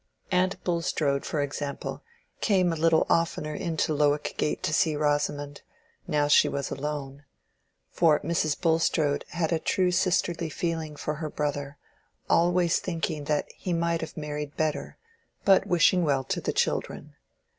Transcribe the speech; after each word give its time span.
Aunt 0.31 0.63
Bulstrode, 0.63 1.25
for 1.27 1.43
example, 1.43 2.01
came 2.39 2.73
a 2.73 2.75
little 2.75 3.05
oftener 3.07 3.53
into 3.53 3.93
Lowick 3.93 4.33
Gate 4.35 4.63
to 4.63 4.73
see 4.73 4.95
Rosamond, 4.95 5.61
now 6.07 6.27
she 6.27 6.49
was 6.49 6.71
alone. 6.71 7.23
For 7.91 8.19
Mrs. 8.21 8.59
Bulstrode 8.59 9.25
had 9.29 9.53
a 9.53 9.59
true 9.59 9.91
sisterly 9.91 10.49
feeling 10.49 10.95
for 10.95 11.13
her 11.21 11.29
brother; 11.29 11.77
always 12.27 12.79
thinking 12.79 13.25
that 13.25 13.47
he 13.53 13.73
might 13.73 14.01
have 14.01 14.17
married 14.17 14.57
better, 14.57 14.97
but 15.45 15.67
wishing 15.67 16.03
well 16.03 16.23
to 16.23 16.41
the 16.41 16.51
children. 16.51 17.13